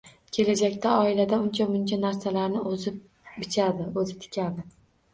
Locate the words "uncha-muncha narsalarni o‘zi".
1.49-2.97